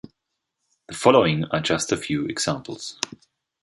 [0.87, 2.97] The following are just a few examples.